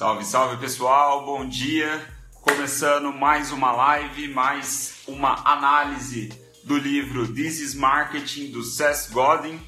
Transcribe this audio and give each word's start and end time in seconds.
Salve, 0.00 0.24
salve 0.24 0.56
pessoal, 0.56 1.26
bom 1.26 1.46
dia. 1.46 2.02
Começando 2.40 3.12
mais 3.12 3.52
uma 3.52 3.70
live, 3.70 4.28
mais 4.28 5.02
uma 5.06 5.46
análise 5.46 6.30
do 6.64 6.78
livro 6.78 7.30
This 7.34 7.60
is 7.60 7.74
Marketing 7.74 8.50
do 8.50 8.62
Seth 8.62 9.10
Godin. 9.10 9.60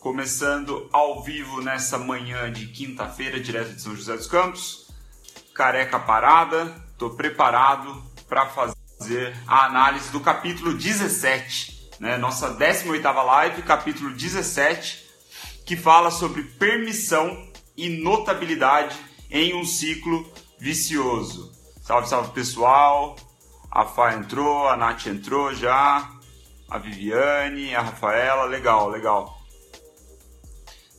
Começando 0.00 0.88
ao 0.90 1.22
vivo 1.22 1.60
nessa 1.60 1.98
manhã 1.98 2.50
de 2.50 2.68
quinta-feira, 2.68 3.38
direto 3.38 3.74
de 3.74 3.82
São 3.82 3.94
José 3.94 4.16
dos 4.16 4.26
Campos. 4.26 4.88
Careca 5.52 5.98
parada, 5.98 6.74
tô 6.96 7.10
preparado 7.10 8.02
para 8.26 8.46
fazer 8.46 9.36
a 9.46 9.66
análise 9.66 10.10
do 10.10 10.20
capítulo 10.20 10.72
17, 10.72 11.90
né? 12.00 12.16
Nossa 12.16 12.54
18ª 12.54 13.22
live, 13.22 13.60
capítulo 13.60 14.14
17, 14.14 15.04
que 15.66 15.76
fala 15.76 16.10
sobre 16.10 16.42
permissão 16.42 17.46
e 17.76 17.90
notabilidade 17.90 18.96
em 19.30 19.54
um 19.54 19.64
ciclo 19.64 20.30
vicioso. 20.58 21.52
Salve, 21.82 22.08
salve 22.08 22.32
pessoal! 22.32 23.16
A 23.70 23.84
Fá 23.84 24.14
entrou, 24.14 24.66
a 24.68 24.76
Nath 24.76 25.06
entrou 25.06 25.54
já, 25.54 26.10
a 26.70 26.78
Viviane, 26.78 27.74
a 27.74 27.82
Rafaela, 27.82 28.44
legal, 28.44 28.88
legal. 28.88 29.38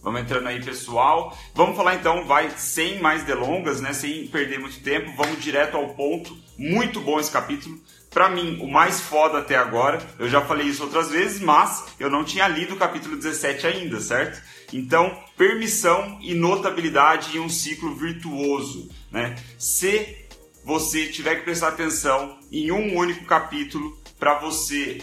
Vamos 0.02 0.21
entrando 0.21 0.47
aí, 0.47 0.63
pessoal. 0.63 1.38
Vamos 1.53 1.75
falar 1.75 1.95
então, 1.95 2.25
vai 2.25 2.49
sem 2.52 2.99
mais 2.99 3.23
delongas, 3.23 3.81
né? 3.81 3.91
Sem 3.91 4.27
perder 4.27 4.59
muito 4.59 4.81
tempo, 4.81 5.11
vamos 5.17 5.41
direto 5.41 5.75
ao 5.75 5.89
ponto. 5.89 6.38
Muito 6.57 7.02
bom 7.02 7.19
esse 7.19 7.31
capítulo. 7.31 7.77
Para 8.09 8.29
mim, 8.29 8.59
o 8.61 8.67
mais 8.67 8.99
foda 8.99 9.37
até 9.37 9.55
agora. 9.55 9.99
Eu 10.17 10.27
já 10.27 10.41
falei 10.41 10.67
isso 10.67 10.83
outras 10.83 11.09
vezes, 11.09 11.39
mas 11.39 11.85
eu 11.99 12.09
não 12.09 12.23
tinha 12.23 12.47
lido 12.47 12.73
o 12.73 12.77
capítulo 12.77 13.15
17 13.15 13.67
ainda, 13.67 13.99
certo? 13.99 14.41
Então, 14.73 15.17
permissão 15.37 16.17
e 16.21 16.33
notabilidade 16.33 17.37
em 17.37 17.39
um 17.39 17.49
ciclo 17.49 17.95
virtuoso, 17.95 18.89
né? 19.11 19.35
Se 19.57 20.17
você 20.63 21.07
tiver 21.07 21.35
que 21.35 21.43
prestar 21.43 21.69
atenção 21.69 22.38
em 22.51 22.71
um 22.71 22.95
único 22.95 23.25
capítulo 23.25 23.97
para 24.19 24.39
você 24.39 24.99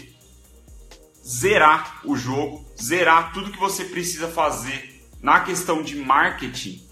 zerar 1.25 2.01
o 2.05 2.15
jogo, 2.15 2.65
zerar 2.81 3.33
tudo 3.33 3.51
que 3.51 3.59
você 3.59 3.83
precisa 3.83 4.27
fazer 4.27 5.03
na 5.21 5.41
questão 5.41 5.81
de 5.81 5.95
marketing 5.95 6.85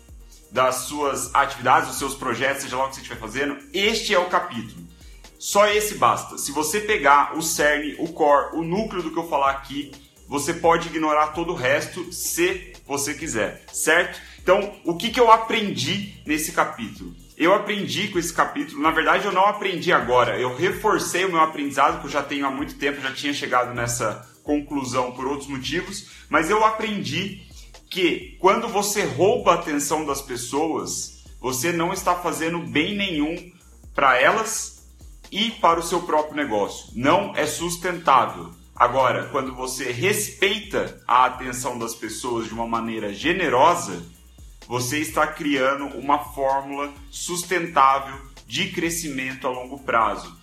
das 0.51 0.75
suas 0.75 1.33
atividades, 1.33 1.89
dos 1.89 1.99
seus 1.99 2.15
projetos, 2.15 2.63
seja 2.63 2.77
lá 2.77 2.85
o 2.85 2.89
que 2.89 2.95
você 2.95 3.01
estiver 3.01 3.19
fazendo, 3.19 3.57
este 3.73 4.13
é 4.13 4.19
o 4.19 4.29
capítulo. 4.29 4.84
Só 5.37 5.67
esse 5.67 5.95
basta. 5.95 6.37
Se 6.37 6.51
você 6.51 6.79
pegar 6.79 7.37
o 7.37 7.41
cerne, 7.41 7.95
o 7.99 8.07
core, 8.09 8.55
o 8.55 8.63
núcleo 8.63 9.03
do 9.03 9.11
que 9.11 9.17
eu 9.17 9.27
falar 9.27 9.51
aqui, 9.51 9.91
você 10.27 10.53
pode 10.53 10.87
ignorar 10.87 11.27
todo 11.27 11.53
o 11.53 11.55
resto 11.55 12.11
se 12.11 12.73
você 12.87 13.13
quiser, 13.13 13.63
certo? 13.71 14.19
Então, 14.41 14.75
o 14.83 14.95
que, 14.95 15.09
que 15.09 15.19
eu 15.19 15.31
aprendi 15.31 16.15
nesse 16.25 16.51
capítulo? 16.51 17.13
Eu 17.37 17.53
aprendi 17.53 18.07
com 18.07 18.17
esse 18.17 18.33
capítulo, 18.33 18.81
na 18.81 18.91
verdade 18.91 19.25
eu 19.25 19.31
não 19.31 19.45
aprendi 19.45 19.91
agora, 19.91 20.39
eu 20.39 20.55
reforcei 20.55 21.25
o 21.25 21.29
meu 21.29 21.41
aprendizado, 21.41 21.99
que 21.99 22.07
eu 22.07 22.11
já 22.11 22.23
tenho 22.23 22.45
há 22.45 22.51
muito 22.51 22.75
tempo, 22.75 23.01
já 23.01 23.11
tinha 23.11 23.33
chegado 23.33 23.73
nessa 23.73 24.25
conclusão 24.41 25.11
por 25.11 25.27
outros 25.27 25.49
motivos, 25.49 26.11
mas 26.29 26.49
eu 26.49 26.63
aprendi 26.63 27.41
que 27.89 28.37
quando 28.39 28.69
você 28.69 29.03
rouba 29.03 29.51
a 29.51 29.55
atenção 29.55 30.05
das 30.05 30.21
pessoas, 30.21 31.23
você 31.41 31.73
não 31.73 31.91
está 31.91 32.15
fazendo 32.15 32.59
bem 32.59 32.95
nenhum 32.95 33.51
para 33.93 34.19
elas 34.19 34.74
e 35.35 35.51
para 35.51 35.81
o 35.81 35.83
seu 35.83 36.01
próprio 36.03 36.37
negócio. 36.37 36.87
Não 36.95 37.35
é 37.35 37.45
sustentável. 37.45 38.51
Agora, 38.73 39.25
quando 39.25 39.53
você 39.53 39.91
respeita 39.91 41.03
a 41.05 41.25
atenção 41.25 41.77
das 41.77 41.93
pessoas 41.93 42.47
de 42.47 42.53
uma 42.53 42.65
maneira 42.65 43.13
generosa, 43.13 44.01
você 44.65 44.99
está 44.99 45.27
criando 45.27 45.87
uma 45.97 46.19
fórmula 46.19 46.89
sustentável 47.11 48.17
de 48.47 48.71
crescimento 48.71 49.45
a 49.45 49.49
longo 49.49 49.79
prazo. 49.79 50.33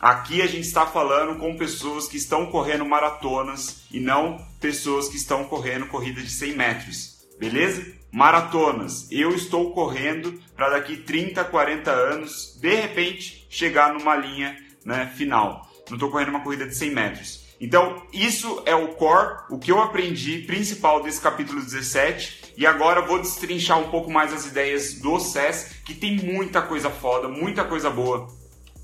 Aqui 0.00 0.42
a 0.42 0.46
gente 0.48 0.66
está 0.66 0.84
falando 0.84 1.38
com 1.38 1.56
pessoas 1.56 2.08
que 2.08 2.16
estão 2.16 2.46
correndo 2.46 2.84
maratonas 2.84 3.84
e 3.92 4.00
não 4.00 4.44
pessoas 4.58 5.08
que 5.08 5.16
estão 5.16 5.44
correndo 5.44 5.86
corrida 5.86 6.20
de 6.20 6.30
100 6.30 6.56
metros, 6.56 7.18
beleza? 7.38 7.99
Maratonas. 8.12 9.06
Eu 9.10 9.34
estou 9.34 9.72
correndo 9.72 10.40
para 10.56 10.70
daqui 10.70 10.96
30, 10.96 11.44
40 11.44 11.90
anos, 11.90 12.58
de 12.60 12.74
repente, 12.74 13.46
chegar 13.48 13.94
numa 13.94 14.16
linha 14.16 14.56
né, 14.84 15.12
final. 15.16 15.68
Não 15.88 15.96
estou 15.96 16.10
correndo 16.10 16.30
uma 16.30 16.42
corrida 16.42 16.66
de 16.66 16.74
100 16.74 16.90
metros. 16.90 17.50
Então, 17.60 18.02
isso 18.12 18.62
é 18.64 18.74
o 18.74 18.88
core, 18.88 19.40
o 19.50 19.58
que 19.58 19.70
eu 19.70 19.82
aprendi 19.82 20.38
principal 20.38 21.02
desse 21.02 21.20
capítulo 21.20 21.60
17. 21.60 22.54
E 22.56 22.66
agora 22.66 23.02
vou 23.02 23.18
destrinchar 23.18 23.78
um 23.78 23.90
pouco 23.90 24.10
mais 24.10 24.32
as 24.32 24.46
ideias 24.46 24.94
do 24.94 25.20
SES, 25.20 25.82
que 25.84 25.94
tem 25.94 26.16
muita 26.16 26.62
coisa 26.62 26.88
foda, 26.90 27.28
muita 27.28 27.64
coisa 27.64 27.90
boa 27.90 28.28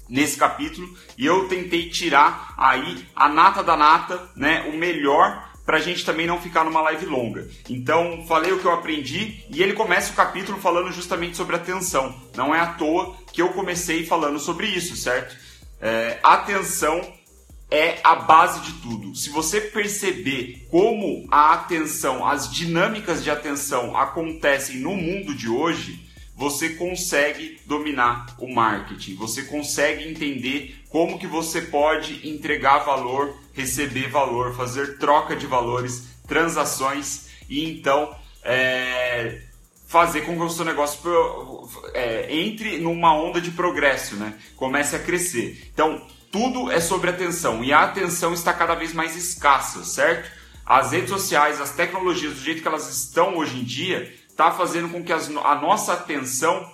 nesse 0.08 0.36
capítulo. 0.36 0.88
E 1.16 1.24
eu 1.24 1.48
tentei 1.48 1.88
tirar 1.88 2.54
aí 2.56 3.06
a 3.14 3.28
nata 3.28 3.62
da 3.62 3.76
nata, 3.76 4.30
né, 4.36 4.70
o 4.72 4.76
melhor 4.76 5.52
para 5.66 5.78
a 5.78 5.80
gente 5.80 6.04
também 6.04 6.28
não 6.28 6.40
ficar 6.40 6.64
numa 6.64 6.80
live 6.82 7.04
longa. 7.06 7.48
Então, 7.68 8.24
falei 8.26 8.52
o 8.52 8.60
que 8.60 8.64
eu 8.64 8.72
aprendi 8.72 9.44
e 9.50 9.60
ele 9.60 9.72
começa 9.72 10.12
o 10.12 10.16
capítulo 10.16 10.58
falando 10.58 10.92
justamente 10.92 11.36
sobre 11.36 11.56
atenção. 11.56 12.14
Não 12.36 12.54
é 12.54 12.60
à 12.60 12.68
toa 12.68 13.16
que 13.32 13.42
eu 13.42 13.48
comecei 13.48 14.06
falando 14.06 14.38
sobre 14.38 14.68
isso, 14.68 14.96
certo? 14.96 15.36
É, 15.80 16.18
atenção 16.22 17.02
é 17.68 17.98
a 18.04 18.14
base 18.14 18.60
de 18.60 18.74
tudo. 18.74 19.14
Se 19.16 19.28
você 19.28 19.60
perceber 19.60 20.66
como 20.70 21.26
a 21.30 21.54
atenção, 21.54 22.24
as 22.24 22.50
dinâmicas 22.50 23.24
de 23.24 23.30
atenção 23.30 23.96
acontecem 23.96 24.76
no 24.76 24.94
mundo 24.94 25.34
de 25.34 25.48
hoje, 25.48 26.06
você 26.36 26.70
consegue 26.70 27.58
dominar 27.66 28.36
o 28.38 28.46
marketing. 28.46 29.16
Você 29.16 29.42
consegue 29.42 30.08
entender 30.08 30.84
como 30.90 31.18
que 31.18 31.26
você 31.26 31.62
pode 31.62 32.28
entregar 32.28 32.84
valor, 32.84 33.34
receber 33.56 34.08
valor, 34.08 34.54
fazer 34.54 34.98
troca 34.98 35.34
de 35.34 35.46
valores, 35.46 36.08
transações 36.28 37.28
e 37.48 37.64
então 37.70 38.14
é, 38.44 39.40
fazer 39.86 40.22
com 40.22 40.36
que 40.36 40.42
o 40.42 40.50
seu 40.50 40.64
negócio 40.64 41.00
é, 41.94 42.36
entre 42.36 42.78
numa 42.78 43.14
onda 43.14 43.40
de 43.40 43.50
progresso, 43.50 44.16
né? 44.16 44.34
Comece 44.56 44.94
a 44.94 44.98
crescer. 44.98 45.70
Então, 45.72 46.06
tudo 46.30 46.70
é 46.70 46.80
sobre 46.80 47.10
atenção 47.10 47.64
e 47.64 47.72
a 47.72 47.82
atenção 47.82 48.34
está 48.34 48.52
cada 48.52 48.74
vez 48.74 48.92
mais 48.92 49.16
escassa, 49.16 49.82
certo? 49.84 50.30
As 50.64 50.92
redes 50.92 51.08
sociais, 51.08 51.60
as 51.60 51.70
tecnologias, 51.70 52.34
do 52.34 52.40
jeito 52.40 52.60
que 52.60 52.68
elas 52.68 52.90
estão 52.90 53.36
hoje 53.36 53.58
em 53.58 53.64
dia, 53.64 54.12
está 54.28 54.50
fazendo 54.50 54.88
com 54.90 55.02
que 55.02 55.12
as, 55.12 55.30
a 55.30 55.54
nossa 55.54 55.94
atenção 55.94 56.70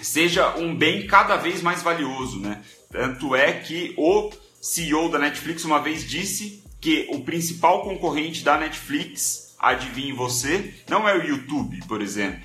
seja 0.00 0.56
um 0.56 0.74
bem 0.74 1.06
cada 1.06 1.36
vez 1.36 1.60
mais 1.60 1.82
valioso, 1.82 2.40
né? 2.40 2.62
Tanto 2.90 3.34
é 3.34 3.52
que 3.52 3.92
o 3.96 4.30
CEO 4.62 5.08
da 5.08 5.18
Netflix 5.18 5.64
uma 5.64 5.80
vez 5.80 6.08
disse 6.08 6.62
que 6.80 7.08
o 7.10 7.24
principal 7.24 7.82
concorrente 7.82 8.44
da 8.44 8.56
Netflix, 8.56 9.56
adivinhe 9.58 10.12
você, 10.12 10.72
não 10.88 11.08
é 11.08 11.18
o 11.18 11.24
YouTube, 11.24 11.84
por 11.88 12.00
exemplo, 12.00 12.40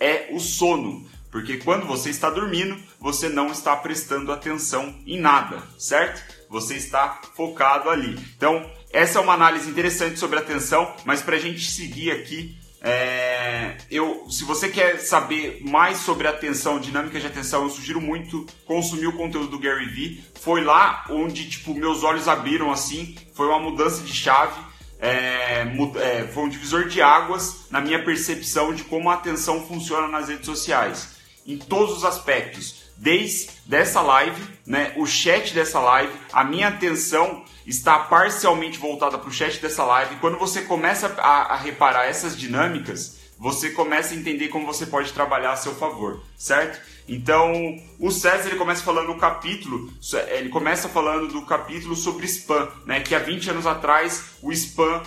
é 0.00 0.28
o 0.32 0.40
sono. 0.40 1.06
Porque 1.30 1.58
quando 1.58 1.86
você 1.86 2.08
está 2.08 2.30
dormindo, 2.30 2.76
você 2.98 3.28
não 3.28 3.52
está 3.52 3.76
prestando 3.76 4.32
atenção 4.32 4.98
em 5.06 5.20
nada, 5.20 5.62
certo? 5.78 6.22
Você 6.48 6.74
está 6.76 7.20
focado 7.36 7.90
ali. 7.90 8.18
Então, 8.36 8.68
essa 8.90 9.18
é 9.18 9.22
uma 9.22 9.34
análise 9.34 9.70
interessante 9.70 10.18
sobre 10.18 10.38
atenção, 10.38 10.92
mas 11.04 11.22
para 11.22 11.36
a 11.36 11.38
gente 11.38 11.70
seguir 11.70 12.10
aqui, 12.10 12.58
é, 12.82 13.76
eu, 13.90 14.26
se 14.30 14.44
você 14.44 14.68
quer 14.68 14.98
saber 15.00 15.60
mais 15.62 15.98
sobre 15.98 16.26
atenção, 16.26 16.80
dinâmica 16.80 17.20
de 17.20 17.26
atenção, 17.26 17.64
eu 17.64 17.70
sugiro 17.70 18.00
muito 18.00 18.46
consumir 18.64 19.06
o 19.06 19.16
conteúdo 19.16 19.48
do 19.48 19.58
Gary 19.58 19.86
Vee. 19.86 20.24
Foi 20.40 20.62
lá 20.64 21.04
onde 21.10 21.48
tipo 21.48 21.74
meus 21.74 22.02
olhos 22.02 22.26
abriram 22.26 22.70
assim, 22.70 23.16
foi 23.34 23.46
uma 23.46 23.58
mudança 23.58 24.02
de 24.02 24.12
chave. 24.12 24.58
É, 24.98 25.66
é, 25.96 26.28
foi 26.28 26.44
um 26.44 26.48
divisor 26.48 26.86
de 26.86 27.00
águas 27.00 27.66
na 27.70 27.80
minha 27.80 28.04
percepção 28.04 28.74
de 28.74 28.84
como 28.84 29.08
a 29.08 29.14
atenção 29.14 29.66
funciona 29.66 30.06
nas 30.08 30.28
redes 30.28 30.44
sociais 30.44 31.20
em 31.46 31.58
todos 31.58 31.98
os 31.98 32.04
aspectos. 32.04 32.79
Desde 33.00 33.48
dessa 33.64 34.02
live, 34.02 34.42
né, 34.66 34.92
o 34.94 35.06
chat 35.06 35.54
dessa 35.54 35.80
live, 35.80 36.12
a 36.34 36.44
minha 36.44 36.68
atenção 36.68 37.42
está 37.66 37.98
parcialmente 37.98 38.78
voltada 38.78 39.16
para 39.16 39.28
o 39.28 39.32
chat 39.32 39.58
dessa 39.58 39.82
live. 39.84 40.16
Quando 40.16 40.38
você 40.38 40.60
começa 40.60 41.06
a, 41.16 41.54
a 41.54 41.56
reparar 41.56 42.04
essas 42.04 42.36
dinâmicas, 42.36 43.18
você 43.38 43.70
começa 43.70 44.12
a 44.12 44.18
entender 44.18 44.48
como 44.48 44.66
você 44.66 44.84
pode 44.84 45.14
trabalhar 45.14 45.52
a 45.52 45.56
seu 45.56 45.74
favor, 45.74 46.22
certo? 46.36 46.78
Então, 47.08 47.50
o 47.98 48.10
César 48.10 48.50
ele 48.50 48.58
começa 48.58 48.84
falando 48.84 49.06
no 49.06 49.16
capítulo, 49.16 49.90
ele 50.28 50.50
começa 50.50 50.86
falando 50.86 51.26
do 51.26 51.46
capítulo 51.46 51.96
sobre 51.96 52.26
spam, 52.26 52.68
né? 52.84 53.00
Que 53.00 53.14
há 53.14 53.18
20 53.18 53.48
anos 53.48 53.66
atrás 53.66 54.36
o 54.42 54.52
spam 54.52 55.02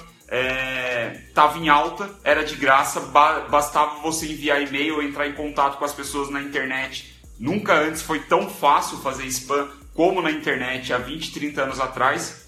estava 1.28 1.60
é, 1.60 1.62
em 1.62 1.70
alta, 1.70 2.10
era 2.24 2.44
de 2.44 2.56
graça, 2.56 3.00
ba 3.00 3.42
bastava 3.42 4.02
você 4.02 4.26
enviar 4.26 4.64
e-mail 4.64 5.00
entrar 5.04 5.28
em 5.28 5.34
contato 5.34 5.78
com 5.78 5.86
as 5.86 5.94
pessoas 5.94 6.32
na 6.32 6.42
internet. 6.42 7.13
Nunca 7.44 7.78
antes 7.78 8.02
foi 8.02 8.22
tão 8.22 8.50
fácil 8.50 9.00
fazer 9.00 9.26
spam 9.26 9.70
como 9.94 10.22
na 10.22 10.32
internet 10.32 10.94
há 10.94 10.98
20, 10.98 11.34
30 11.34 11.62
anos 11.62 11.78
atrás. 11.78 12.46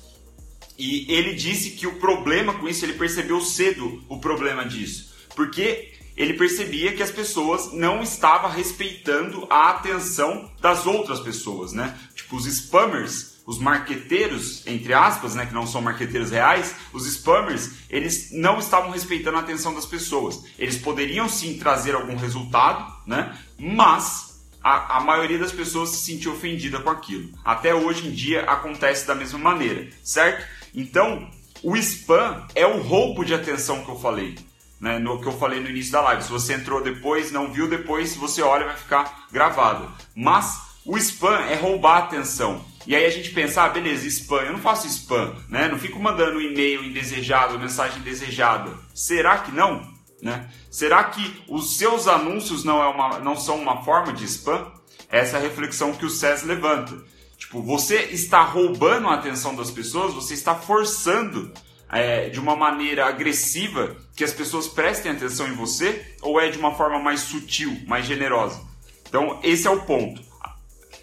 E 0.79 1.05
ele 1.13 1.33
disse 1.33 1.71
que 1.71 1.85
o 1.85 1.99
problema 1.99 2.53
com 2.53 2.65
isso, 2.65 2.85
ele 2.85 2.93
percebeu 2.93 3.41
cedo 3.41 4.01
o 4.07 4.21
problema 4.21 4.63
disso. 4.63 5.13
Porque 5.35 5.91
ele 6.15 6.35
percebia 6.35 6.93
que 6.93 7.03
as 7.03 7.11
pessoas 7.11 7.73
não 7.73 8.01
estavam 8.01 8.49
respeitando 8.49 9.45
a 9.49 9.71
atenção 9.71 10.49
das 10.61 10.85
outras 10.85 11.19
pessoas, 11.19 11.73
né? 11.73 11.93
Tipo, 12.15 12.37
os 12.37 12.45
spammers, 12.45 13.41
os 13.45 13.59
marqueteiros, 13.59 14.65
entre 14.65 14.93
aspas, 14.93 15.35
né, 15.35 15.45
que 15.45 15.53
não 15.53 15.67
são 15.67 15.81
marqueteiros 15.81 16.31
reais, 16.31 16.73
os 16.93 17.05
spammers, 17.05 17.69
eles 17.89 18.29
não 18.31 18.59
estavam 18.59 18.91
respeitando 18.91 19.35
a 19.35 19.41
atenção 19.41 19.73
das 19.73 19.85
pessoas. 19.85 20.41
Eles 20.57 20.77
poderiam 20.77 21.27
sim 21.27 21.59
trazer 21.59 21.95
algum 21.95 22.15
resultado, 22.15 22.95
né? 23.05 23.37
Mas 23.59 24.34
a, 24.65 24.97
a 24.97 24.99
maioria 24.99 25.37
das 25.37 25.51
pessoas 25.51 25.89
se 25.89 25.97
sentia 26.03 26.31
ofendida 26.31 26.79
com 26.79 26.89
aquilo. 26.89 27.29
Até 27.45 27.75
hoje 27.75 28.07
em 28.07 28.11
dia 28.11 28.41
acontece 28.41 29.05
da 29.05 29.13
mesma 29.13 29.37
maneira, 29.37 29.87
certo? 30.03 30.43
Então, 30.73 31.29
o 31.61 31.77
spam 31.77 32.47
é 32.55 32.65
o 32.65 32.81
roubo 32.81 33.23
de 33.23 33.35
atenção 33.35 33.85
que 33.85 33.91
eu 33.91 33.99
falei 33.99 34.35
né, 34.81 34.97
no 34.97 35.21
que 35.21 35.27
eu 35.27 35.37
falei 35.37 35.59
no 35.59 35.69
início 35.69 35.91
da 35.91 36.01
live. 36.01 36.23
Se 36.23 36.31
você 36.31 36.53
entrou 36.53 36.83
depois, 36.83 37.31
não 37.31 37.53
viu 37.53 37.69
depois, 37.69 38.15
você 38.15 38.41
olha 38.41 38.65
vai 38.65 38.75
ficar 38.75 39.27
gravado. 39.31 39.87
Mas 40.15 40.59
o 40.83 40.97
spam 40.97 41.39
é 41.41 41.55
roubar 41.55 41.97
a 41.97 41.99
atenção. 41.99 42.65
E 42.87 42.95
aí 42.95 43.05
a 43.05 43.09
gente 43.09 43.31
pensa, 43.31 43.63
ah, 43.63 43.69
beleza, 43.69 44.07
spam, 44.07 44.41
eu 44.41 44.53
não 44.53 44.59
faço 44.59 44.87
spam, 44.87 45.35
né? 45.47 45.67
Não 45.67 45.77
fico 45.77 45.99
mandando 45.99 46.41
e-mail 46.41 46.83
indesejado, 46.83 47.59
mensagem 47.59 47.99
indesejada. 47.99 48.71
Será 48.93 49.39
que 49.39 49.51
não? 49.51 49.94
Né? 50.21 50.49
Será 50.71 51.03
que 51.03 51.43
os 51.47 51.77
seus 51.77 52.07
anúncios 52.07 52.63
não, 52.63 52.81
é 52.81 52.87
uma, 52.87 53.19
não 53.19 53.35
são 53.35 53.57
uma 53.57 53.83
forma 53.83 54.13
de 54.13 54.25
spam? 54.25 54.71
Essa 55.09 55.37
é 55.37 55.39
a 55.39 55.43
reflexão 55.43 55.93
que 55.93 56.05
o 56.05 56.09
SES 56.09 56.43
levanta. 56.43 56.95
Tipo, 57.37 57.61
você 57.61 57.97
está 58.11 58.41
roubando 58.41 59.07
a 59.07 59.15
atenção 59.15 59.55
das 59.55 59.69
pessoas, 59.69 60.13
você 60.13 60.33
está 60.33 60.55
forçando 60.55 61.51
é, 61.91 62.29
de 62.29 62.39
uma 62.39 62.55
maneira 62.55 63.05
agressiva 63.05 63.95
que 64.15 64.23
as 64.23 64.33
pessoas 64.33 64.67
prestem 64.67 65.11
atenção 65.11 65.47
em 65.47 65.53
você 65.53 66.15
ou 66.21 66.39
é 66.39 66.49
de 66.49 66.57
uma 66.57 66.73
forma 66.73 66.99
mais 66.99 67.21
sutil, 67.21 67.77
mais 67.85 68.05
generosa? 68.05 68.61
Então, 69.07 69.39
esse 69.43 69.67
é 69.67 69.69
o 69.69 69.81
ponto. 69.81 70.21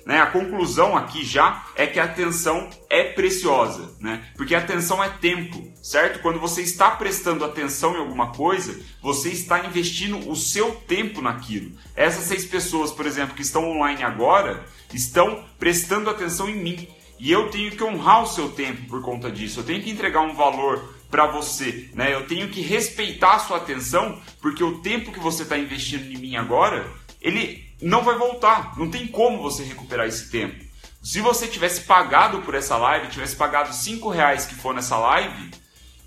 Né? 0.05 0.21
A 0.21 0.27
conclusão 0.27 0.97
aqui 0.97 1.25
já 1.25 1.65
é 1.77 1.87
que 1.87 2.01
a 2.01 2.05
atenção 2.05 2.69
é 2.91 3.05
preciosa, 3.05 3.95
né? 4.01 4.25
porque 4.37 4.55
atenção 4.55 5.03
é 5.03 5.09
tempo, 5.09 5.73
certo? 5.83 6.21
Quando 6.21 6.41
você 6.41 6.63
está 6.63 6.91
prestando 6.91 7.45
atenção 7.45 7.95
em 7.95 7.99
alguma 7.99 8.33
coisa, 8.33 8.81
você 9.01 9.31
está 9.31 9.65
investindo 9.65 10.29
o 10.29 10.35
seu 10.35 10.73
tempo 10.73 11.23
naquilo. 11.23 11.73
Essas 11.95 12.25
seis 12.25 12.45
pessoas, 12.45 12.91
por 12.91 13.07
exemplo, 13.07 13.35
que 13.35 13.43
estão 13.43 13.71
online 13.71 14.03
agora, 14.03 14.65
estão 14.93 15.45
prestando 15.59 16.11
atenção 16.11 16.49
em 16.49 16.57
mim. 16.57 16.89
E 17.19 17.31
eu 17.31 17.51
tenho 17.51 17.71
que 17.71 17.85
honrar 17.85 18.25
o 18.25 18.27
seu 18.27 18.49
tempo 18.51 18.89
por 18.89 19.01
conta 19.01 19.31
disso. 19.31 19.61
Eu 19.61 19.65
tenho 19.65 19.81
que 19.81 19.91
entregar 19.91 20.23
um 20.23 20.35
valor 20.35 20.97
para 21.09 21.27
você, 21.27 21.91
né? 21.95 22.13
Eu 22.13 22.27
tenho 22.27 22.49
que 22.49 22.61
respeitar 22.63 23.35
a 23.35 23.39
sua 23.39 23.59
atenção, 23.59 24.21
porque 24.41 24.65
o 24.65 24.79
tempo 24.79 25.13
que 25.13 25.21
você 25.21 25.43
está 25.43 25.57
investindo 25.59 26.11
em 26.11 26.17
mim 26.17 26.37
agora, 26.37 26.91
ele 27.21 27.72
não 27.83 28.03
vai 28.03 28.17
voltar. 28.17 28.79
Não 28.79 28.91
tem 28.91 29.07
como 29.07 29.43
você 29.43 29.63
recuperar 29.65 30.07
esse 30.07 30.31
tempo. 30.31 30.65
Se 31.03 31.21
você 31.21 31.49
tivesse 31.49 31.83
pagado 31.83 32.43
por 32.43 32.55
essa 32.55 32.77
live, 32.77 33.09
tivesse 33.09 33.35
pagado 33.35 33.75
5 33.75 34.09
reais 34.09 34.47
que 34.47 34.55
for 34.55 34.73
nessa 34.73 34.97
live 34.97 35.51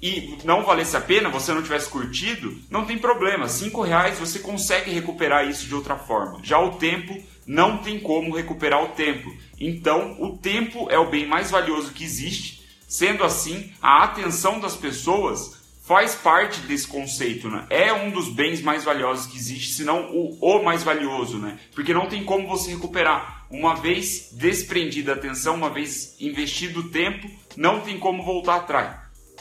e 0.02 0.38
não 0.46 0.64
valesse 0.64 0.96
a 0.96 1.02
pena, 1.02 1.30
você 1.30 1.54
não 1.54 1.62
tivesse 1.62 1.90
curtido, 1.90 2.58
não 2.70 2.86
tem 2.86 2.98
problema. 2.98 3.50
5 3.50 3.82
reais 3.82 4.18
você 4.18 4.40
consegue 4.40 4.92
recuperar 4.92 5.48
isso 5.50 5.68
de 5.68 5.76
outra 5.76 5.98
forma. 5.98 6.40
Já 6.44 6.60
o 6.60 6.78
tempo 6.78 7.22
não 7.46 7.80
tem 7.80 8.00
como 8.00 8.36
recuperar 8.36 8.84
o 8.84 8.90
tempo. 8.90 9.36
Então, 9.60 10.16
o 10.20 10.38
tempo 10.38 10.88
é 10.90 10.98
o 10.98 11.10
bem 11.10 11.26
mais 11.26 11.52
valioso 11.52 11.92
que 11.92 12.04
existe. 12.04 12.64
Sendo 12.88 13.24
assim, 13.24 13.74
a 13.82 14.04
atenção 14.04 14.60
das 14.60 14.76
pessoas 14.76 15.65
faz 15.86 16.16
parte 16.16 16.62
desse 16.62 16.88
conceito, 16.88 17.48
né? 17.48 17.66
É 17.70 17.94
um 17.94 18.10
dos 18.10 18.28
bens 18.28 18.62
mais 18.62 18.84
valiosos 18.84 19.28
que 19.28 19.38
existe, 19.38 19.74
se 19.74 19.84
não 19.84 20.12
o, 20.12 20.38
o 20.42 20.64
mais 20.64 20.84
valioso, 20.84 21.38
né? 21.38 21.60
Porque 21.74 21.94
não 21.94 22.08
tem 22.08 22.24
como 22.24 22.48
você 22.48 22.72
recuperar. 22.72 23.46
Uma 23.52 23.76
vez 23.76 24.30
desprendida 24.32 25.12
a 25.12 25.16
atenção, 25.16 25.56
uma 25.56 25.70
vez 25.70 26.16
investido 26.20 26.80
o 26.80 26.90
tempo, 26.90 27.30
não 27.56 27.82
tem 27.82 28.00
como 28.00 28.24
voltar 28.24 28.56
atrás. 28.56 28.96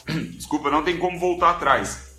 Desculpa, 0.37 0.71
não 0.71 0.83
tem 0.83 0.99
como 0.99 1.19
voltar 1.19 1.51
atrás. 1.51 2.13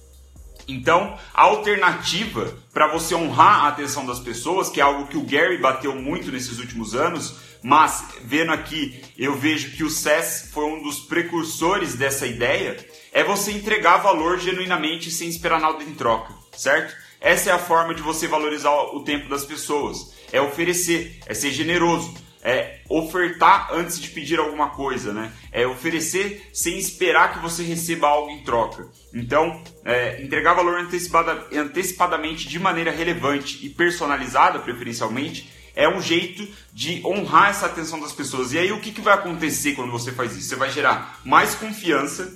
Então, 0.68 1.18
a 1.32 1.44
alternativa 1.44 2.58
para 2.74 2.88
você 2.88 3.14
honrar 3.14 3.66
a 3.66 3.68
atenção 3.68 4.06
das 4.06 4.20
pessoas, 4.20 4.70
que 4.70 4.82
é 4.82 4.84
algo 4.84 5.08
que 5.08 5.18
o 5.18 5.24
Gary 5.24 5.60
bateu 5.60 5.96
muito 5.96 6.32
nesses 6.32 6.58
últimos 6.58 6.96
anos, 6.96 7.36
mas 7.62 8.06
vendo 8.24 8.52
aqui, 8.52 9.02
eu 9.18 9.36
vejo 9.36 9.72
que 9.76 9.84
o 9.84 9.90
SES 9.90 10.50
foi 10.52 10.66
um 10.66 10.84
dos 10.84 11.00
precursores 11.00 11.96
dessa 11.96 12.28
ideia, 12.28 12.78
é 13.16 13.24
você 13.24 13.54
entregar 13.54 13.98
valor 13.98 14.38
genuinamente 14.38 15.10
sem 15.10 15.30
esperar 15.30 15.62
nada 15.62 15.82
em 15.82 15.96
troca, 15.96 16.34
certo? 16.52 16.94
Essa 17.22 17.50
é 17.50 17.54
a 17.54 17.58
forma 17.58 17.96
de 17.96 18.02
você 18.02 18.28
valorizar 18.28 18.72
o 18.72 19.06
tempo 19.06 19.30
das 19.30 19.46
pessoas. 19.46 20.14
É 20.34 20.42
oferecer, 20.42 21.18
é 21.26 21.34
ser 21.34 21.52
generoso 21.52 22.14
é 22.48 22.82
ofertar 22.88 23.70
antes 23.74 24.00
de 24.00 24.10
pedir 24.10 24.40
alguma 24.40 24.70
coisa, 24.70 25.12
né? 25.12 25.32
É 25.52 25.66
oferecer 25.66 26.48
sem 26.54 26.78
esperar 26.78 27.34
que 27.34 27.40
você 27.40 27.64
receba 27.64 28.08
algo 28.08 28.30
em 28.30 28.44
troca. 28.44 28.88
Então, 29.12 29.64
é, 29.84 30.22
entregar 30.22 30.54
valor 30.54 30.80
antecipada, 30.80 31.48
antecipadamente 31.52 32.48
de 32.48 32.60
maneira 32.60 32.92
relevante 32.92 33.66
e 33.66 33.70
personalizada, 33.70 34.60
preferencialmente, 34.60 35.50
é 35.76 35.90
um 35.90 36.00
jeito 36.00 36.48
de 36.72 37.02
honrar 37.04 37.50
essa 37.50 37.66
atenção 37.66 38.00
das 38.00 38.14
pessoas. 38.14 38.54
E 38.54 38.60
aí, 38.60 38.72
o 38.72 38.80
que, 38.80 38.92
que 38.92 39.02
vai 39.02 39.16
acontecer 39.16 39.74
quando 39.74 39.92
você 39.92 40.12
faz 40.12 40.38
isso? 40.38 40.50
Você 40.50 40.56
vai 40.56 40.70
gerar 40.70 41.20
mais 41.26 41.56
confiança, 41.56 42.32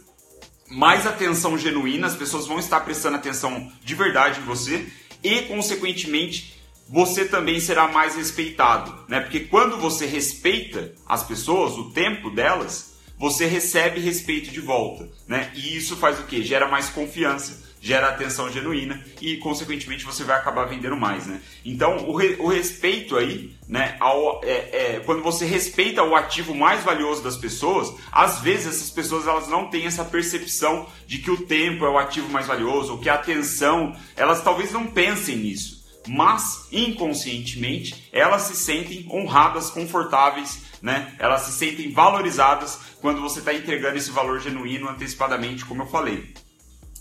mais 0.69 1.05
atenção 1.05 1.57
genuína, 1.57 2.07
as 2.07 2.15
pessoas 2.15 2.45
vão 2.45 2.59
estar 2.59 2.79
prestando 2.81 3.15
atenção 3.15 3.71
de 3.83 3.95
verdade 3.95 4.39
em 4.39 4.43
você 4.43 4.87
e, 5.23 5.43
consequentemente, 5.43 6.59
você 6.87 7.25
também 7.25 7.59
será 7.59 7.87
mais 7.87 8.15
respeitado, 8.15 9.05
né? 9.07 9.19
Porque 9.19 9.41
quando 9.41 9.77
você 9.77 10.05
respeita 10.05 10.93
as 11.05 11.23
pessoas, 11.23 11.77
o 11.77 11.91
tempo 11.91 12.31
delas, 12.31 12.95
você 13.17 13.45
recebe 13.45 13.99
respeito 13.99 14.49
de 14.49 14.59
volta, 14.59 15.07
né? 15.27 15.51
E 15.53 15.75
isso 15.75 15.95
faz 15.97 16.19
o 16.19 16.23
que? 16.23 16.41
Gera 16.41 16.67
mais 16.67 16.89
confiança, 16.89 17.68
gera 17.81 18.09
atenção 18.09 18.51
genuína 18.51 19.03
e, 19.21 19.37
consequentemente, 19.37 20.05
você 20.05 20.23
vai 20.23 20.37
acabar 20.37 20.65
vendendo 20.65 20.97
mais, 20.97 21.25
né? 21.25 21.41
Então, 21.63 22.09
o, 22.09 22.15
re, 22.15 22.35
o 22.39 22.47
respeito 22.47 23.15
aí, 23.15 23.55
né? 23.67 23.95
Ao, 23.99 24.41
é, 24.43 24.51
é, 24.51 25.01
quando 25.05 25.23
você 25.23 25.45
respeita 25.45 26.03
o 26.03 26.15
ativo 26.15 26.53
mais 26.53 26.83
valioso 26.83 27.23
das 27.23 27.37
pessoas, 27.37 27.93
às 28.11 28.39
vezes 28.39 28.67
essas 28.67 28.89
pessoas 28.89 29.27
elas 29.27 29.47
não 29.47 29.69
têm 29.69 29.85
essa 29.85 30.03
percepção 30.03 30.87
de 31.07 31.19
que 31.19 31.31
o 31.31 31.45
tempo 31.45 31.85
é 31.85 31.89
o 31.89 31.97
ativo 31.97 32.29
mais 32.29 32.47
valioso, 32.47 32.93
ou 32.93 32.99
que 32.99 33.09
a 33.09 33.15
atenção, 33.15 33.95
elas 34.15 34.43
talvez 34.43 34.71
não 34.71 34.87
pensem 34.87 35.37
nisso 35.37 35.79
mas 36.07 36.67
inconscientemente 36.71 38.09
elas 38.11 38.43
se 38.43 38.55
sentem 38.55 39.07
honradas, 39.11 39.69
confortáveis, 39.69 40.63
né? 40.81 41.13
Elas 41.19 41.41
se 41.41 41.51
sentem 41.51 41.91
valorizadas 41.91 42.79
quando 43.01 43.21
você 43.21 43.39
está 43.39 43.53
entregando 43.53 43.97
esse 43.97 44.09
valor 44.09 44.39
genuíno 44.39 44.89
antecipadamente, 44.89 45.65
como 45.65 45.83
eu 45.83 45.87
falei. 45.87 46.33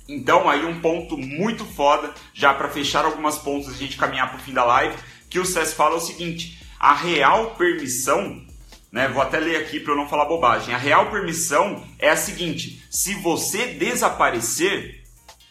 Então 0.08 0.48
aí 0.48 0.64
um 0.64 0.80
ponto 0.80 1.18
muito 1.18 1.66
foda, 1.66 2.14
já 2.32 2.54
para 2.54 2.70
fechar 2.70 3.04
algumas 3.04 3.36
pontas 3.38 3.68
e 3.68 3.74
a 3.74 3.76
gente 3.76 3.98
caminhar 3.98 4.30
para 4.30 4.38
o 4.38 4.42
fim 4.42 4.54
da 4.54 4.64
live, 4.64 4.96
que 5.28 5.38
o 5.38 5.44
SES 5.44 5.74
fala 5.74 5.96
o 5.96 6.00
seguinte: 6.00 6.58
a 6.80 6.94
real 6.94 7.54
permissão, 7.56 8.42
né? 8.90 9.08
Vou 9.08 9.20
até 9.20 9.38
ler 9.38 9.56
aqui 9.56 9.78
para 9.78 9.92
eu 9.92 9.96
não 9.96 10.08
falar 10.08 10.24
bobagem. 10.24 10.74
A 10.74 10.78
real 10.78 11.10
permissão 11.10 11.84
é 11.98 12.08
a 12.08 12.16
seguinte: 12.16 12.82
se 12.90 13.14
você 13.14 13.66
desaparecer, 13.66 15.04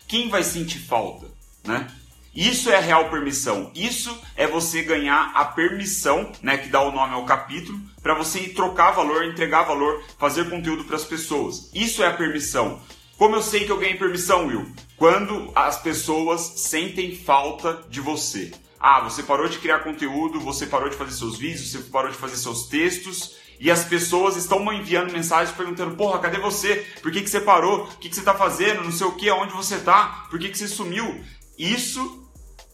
quem 0.07 0.27
vai 0.27 0.43
sentir 0.43 0.79
falta, 0.79 1.27
né? 1.63 1.87
Isso 2.33 2.69
é 2.69 2.77
a 2.77 2.81
real 2.81 3.09
permissão. 3.09 3.71
Isso 3.73 4.15
é 4.35 4.45
você 4.45 4.83
ganhar 4.83 5.31
a 5.33 5.43
permissão, 5.43 6.31
né, 6.39 6.55
que 6.55 6.69
dá 6.69 6.79
o 6.81 6.91
nome 6.91 7.15
ao 7.15 7.25
capítulo, 7.25 7.79
para 7.99 8.13
você 8.13 8.41
trocar 8.49 8.91
valor, 8.91 9.25
entregar 9.25 9.63
valor, 9.63 10.03
fazer 10.19 10.47
conteúdo 10.47 10.83
para 10.83 10.95
as 10.95 11.03
pessoas. 11.03 11.71
Isso 11.73 12.03
é 12.03 12.05
a 12.05 12.13
permissão. 12.13 12.79
Como 13.17 13.35
eu 13.35 13.41
sei 13.41 13.65
que 13.65 13.71
eu 13.71 13.79
ganhei 13.79 13.95
permissão, 13.95 14.45
Will? 14.45 14.71
Quando 14.95 15.51
as 15.55 15.81
pessoas 15.81 16.41
sentem 16.41 17.15
falta 17.15 17.83
de 17.89 17.99
você. 17.99 18.51
Ah, 18.79 19.01
você 19.01 19.23
parou 19.23 19.47
de 19.49 19.57
criar 19.57 19.79
conteúdo, 19.79 20.39
você 20.39 20.67
parou 20.67 20.87
de 20.87 20.95
fazer 20.95 21.13
seus 21.13 21.35
vídeos, 21.35 21.71
você 21.71 21.79
parou 21.89 22.11
de 22.11 22.17
fazer 22.17 22.37
seus 22.37 22.67
textos 22.67 23.35
e 23.59 23.71
as 23.71 23.83
pessoas 23.83 24.35
estão 24.35 24.63
me 24.63 24.77
enviando 24.77 25.11
mensagens 25.11 25.55
perguntando: 25.57 25.95
Porra, 25.95 26.19
cadê 26.19 26.37
você? 26.37 26.85
Por 27.01 27.11
que, 27.11 27.21
que 27.21 27.29
você 27.29 27.41
parou? 27.41 27.85
O 27.85 27.97
que, 27.97 28.07
que 28.07 28.13
você 28.13 28.21
está 28.21 28.35
fazendo? 28.35 28.83
Não 28.83 28.91
sei 28.91 29.07
o 29.07 29.15
que, 29.15 29.27
aonde 29.29 29.53
você 29.53 29.75
está? 29.75 30.27
Por 30.29 30.37
que, 30.37 30.49
que 30.49 30.57
você 30.57 30.67
sumiu? 30.67 31.19
Isso 31.57 32.23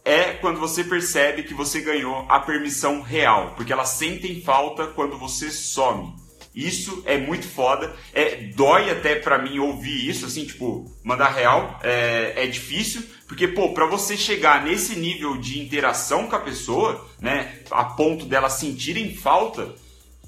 é 0.03 0.33
quando 0.33 0.59
você 0.59 0.83
percebe 0.83 1.43
que 1.43 1.53
você 1.53 1.79
ganhou 1.79 2.25
a 2.27 2.41
permissão 2.41 3.01
real, 3.01 3.53
porque 3.55 3.71
elas 3.71 3.89
sentem 3.89 4.41
falta 4.41 4.87
quando 4.87 5.17
você 5.17 5.49
some. 5.49 6.21
Isso 6.55 7.01
é 7.05 7.17
muito 7.17 7.47
foda. 7.47 7.95
É, 8.13 8.35
dói 8.55 8.89
até 8.89 9.15
para 9.15 9.39
mim 9.39 9.59
ouvir 9.59 10.07
isso, 10.07 10.25
assim, 10.25 10.45
tipo, 10.45 10.91
mandar 11.03 11.29
real. 11.29 11.79
É, 11.83 12.33
é 12.35 12.47
difícil, 12.47 13.03
porque, 13.27 13.47
pô, 13.47 13.73
pra 13.73 13.85
você 13.85 14.15
chegar 14.15 14.63
nesse 14.63 14.95
nível 14.95 15.37
de 15.37 15.59
interação 15.59 16.27
com 16.27 16.35
a 16.35 16.39
pessoa, 16.39 17.09
né, 17.19 17.59
a 17.71 17.85
ponto 17.85 18.25
dela 18.25 18.49
sentirem 18.49 19.15
falta, 19.15 19.73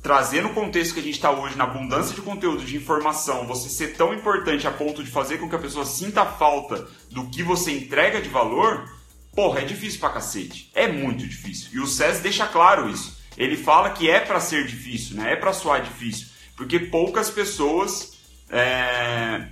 trazendo 0.01 0.49
o 0.49 0.53
contexto 0.53 0.93
que 0.93 0.99
a 0.99 1.03
gente 1.03 1.15
está 1.15 1.31
hoje, 1.31 1.57
na 1.57 1.63
abundância 1.65 2.15
de 2.15 2.21
conteúdo, 2.21 2.63
de 2.63 2.75
informação, 2.75 3.45
você 3.45 3.69
ser 3.69 3.95
tão 3.95 4.13
importante 4.13 4.67
a 4.67 4.71
ponto 4.71 5.03
de 5.03 5.11
fazer 5.11 5.37
com 5.37 5.49
que 5.49 5.55
a 5.55 5.59
pessoa 5.59 5.85
sinta 5.85 6.25
falta 6.25 6.87
do 7.11 7.27
que 7.29 7.43
você 7.43 7.71
entrega 7.71 8.21
de 8.21 8.29
valor, 8.29 8.87
Porra, 9.35 9.59
é 9.59 9.65
difícil 9.65 9.99
pra 9.99 10.09
cacete. 10.09 10.71
É 10.73 10.87
muito 10.87 11.27
difícil. 11.27 11.69
E 11.73 11.79
o 11.79 11.85
SES 11.85 12.21
deixa 12.21 12.47
claro 12.47 12.89
isso. 12.89 13.17
Ele 13.37 13.57
fala 13.57 13.89
que 13.89 14.09
é 14.09 14.19
para 14.19 14.39
ser 14.39 14.65
difícil, 14.65 15.17
né? 15.17 15.33
É 15.33 15.35
para 15.35 15.53
soar 15.53 15.81
difícil. 15.81 16.27
Porque 16.55 16.79
poucas 16.79 17.29
pessoas. 17.29 18.13
É... 18.49 19.47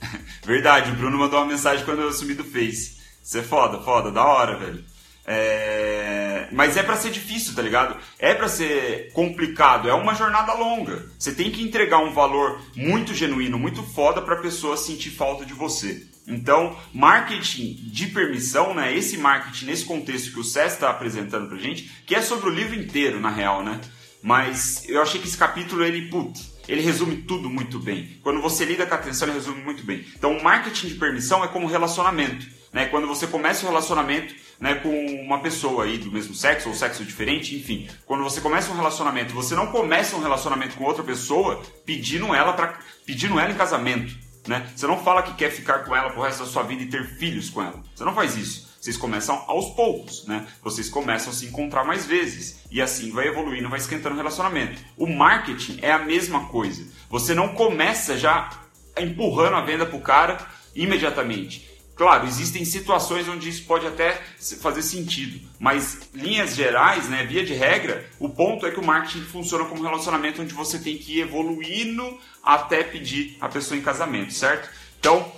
Verdade, 0.44 0.90
o 0.90 0.94
Bruno 0.94 1.18
mandou 1.18 1.40
uma 1.40 1.46
mensagem 1.46 1.84
quando 1.84 2.02
eu 2.02 2.08
assumi 2.08 2.34
do 2.34 2.44
Face. 2.44 2.96
Isso 3.22 3.38
é 3.38 3.42
foda, 3.42 3.82
foda, 3.82 4.10
da 4.10 4.24
hora, 4.24 4.56
velho. 4.56 4.84
É... 5.26 6.05
Mas 6.52 6.76
é 6.76 6.82
para 6.82 6.96
ser 6.96 7.10
difícil, 7.10 7.54
tá 7.54 7.62
ligado? 7.62 7.96
É 8.18 8.34
para 8.34 8.48
ser 8.48 9.12
complicado, 9.12 9.88
é 9.88 9.94
uma 9.94 10.14
jornada 10.14 10.52
longa. 10.54 11.06
Você 11.18 11.32
tem 11.32 11.50
que 11.50 11.62
entregar 11.62 11.98
um 11.98 12.12
valor 12.12 12.60
muito 12.74 13.14
genuíno, 13.14 13.58
muito 13.58 13.82
foda 13.82 14.20
pra 14.22 14.36
pessoa 14.36 14.76
sentir 14.76 15.10
falta 15.10 15.44
de 15.44 15.52
você. 15.52 16.06
Então, 16.26 16.76
marketing 16.92 17.74
de 17.84 18.08
permissão, 18.08 18.74
né? 18.74 18.96
Esse 18.96 19.16
marketing 19.16 19.66
nesse 19.66 19.84
contexto 19.84 20.32
que 20.32 20.40
o 20.40 20.44
Cés 20.44 20.72
está 20.72 20.90
apresentando 20.90 21.48
pra 21.48 21.58
gente, 21.58 21.90
que 22.04 22.14
é 22.14 22.20
sobre 22.20 22.50
o 22.50 22.52
livro 22.52 22.74
inteiro, 22.74 23.20
na 23.20 23.30
real, 23.30 23.62
né? 23.62 23.80
Mas 24.22 24.88
eu 24.88 25.00
achei 25.00 25.20
que 25.20 25.28
esse 25.28 25.36
capítulo, 25.36 25.84
ele, 25.84 26.08
putz, 26.08 26.56
ele 26.66 26.80
resume 26.80 27.18
tudo 27.18 27.48
muito 27.48 27.78
bem. 27.78 28.18
Quando 28.22 28.40
você 28.40 28.64
lida 28.64 28.84
com 28.84 28.94
a 28.94 28.96
atenção, 28.96 29.28
ele 29.28 29.36
resume 29.36 29.62
muito 29.62 29.84
bem. 29.84 30.04
Então, 30.16 30.36
o 30.36 30.42
marketing 30.42 30.88
de 30.88 30.94
permissão 30.94 31.44
é 31.44 31.48
como 31.48 31.68
relacionamento. 31.68 32.44
Né? 32.72 32.86
Quando 32.86 33.06
você 33.06 33.26
começa 33.26 33.64
um 33.64 33.68
relacionamento 33.68 34.34
né, 34.60 34.76
com 34.76 34.90
uma 35.22 35.40
pessoa 35.40 35.84
aí 35.84 35.98
do 35.98 36.10
mesmo 36.10 36.34
sexo 36.34 36.68
ou 36.68 36.74
sexo 36.74 37.04
diferente, 37.04 37.54
enfim. 37.54 37.88
Quando 38.04 38.22
você 38.22 38.40
começa 38.40 38.70
um 38.70 38.76
relacionamento, 38.76 39.34
você 39.34 39.54
não 39.54 39.68
começa 39.68 40.16
um 40.16 40.20
relacionamento 40.20 40.76
com 40.76 40.84
outra 40.84 41.02
pessoa 41.02 41.62
pedindo 41.84 42.34
ela, 42.34 42.52
pra, 42.52 42.78
pedindo 43.04 43.38
ela 43.38 43.50
em 43.50 43.56
casamento. 43.56 44.14
Né? 44.46 44.66
Você 44.74 44.86
não 44.86 45.02
fala 45.02 45.22
que 45.22 45.34
quer 45.34 45.50
ficar 45.50 45.80
com 45.80 45.94
ela 45.94 46.10
pro 46.10 46.22
resto 46.22 46.44
da 46.44 46.48
sua 46.48 46.62
vida 46.62 46.82
e 46.82 46.86
ter 46.86 47.04
filhos 47.04 47.50
com 47.50 47.62
ela. 47.62 47.82
Você 47.94 48.04
não 48.04 48.14
faz 48.14 48.36
isso. 48.36 48.66
Vocês 48.80 48.96
começam 48.96 49.42
aos 49.48 49.70
poucos, 49.70 50.24
né? 50.26 50.46
Vocês 50.62 50.88
começam 50.88 51.32
a 51.32 51.34
se 51.34 51.46
encontrar 51.46 51.82
mais 51.82 52.06
vezes 52.06 52.60
e 52.70 52.80
assim 52.80 53.10
vai 53.10 53.26
evoluindo, 53.26 53.68
vai 53.68 53.80
esquentando 53.80 54.14
o 54.14 54.18
relacionamento. 54.18 54.80
O 54.96 55.08
marketing 55.08 55.80
é 55.82 55.90
a 55.90 55.98
mesma 55.98 56.46
coisa. 56.46 56.86
Você 57.10 57.34
não 57.34 57.48
começa 57.48 58.16
já 58.16 58.48
empurrando 58.96 59.56
a 59.56 59.60
venda 59.60 59.84
pro 59.86 59.98
cara 59.98 60.38
imediatamente. 60.72 61.68
Claro, 61.96 62.26
existem 62.26 62.62
situações 62.62 63.26
onde 63.26 63.48
isso 63.48 63.64
pode 63.64 63.86
até 63.86 64.20
fazer 64.60 64.82
sentido, 64.82 65.40
mas 65.58 66.10
linhas 66.12 66.54
gerais, 66.54 67.08
né, 67.08 67.24
via 67.24 67.42
de 67.42 67.54
regra, 67.54 68.06
o 68.18 68.28
ponto 68.28 68.66
é 68.66 68.70
que 68.70 68.78
o 68.78 68.84
marketing 68.84 69.24
funciona 69.24 69.64
como 69.64 69.80
um 69.80 69.84
relacionamento 69.84 70.42
onde 70.42 70.52
você 70.52 70.78
tem 70.78 70.98
que 70.98 71.16
ir 71.16 71.20
evoluindo 71.22 72.20
até 72.42 72.84
pedir 72.84 73.38
a 73.40 73.48
pessoa 73.48 73.78
em 73.78 73.82
casamento, 73.82 74.34
certo? 74.34 74.68
Então, 75.00 75.32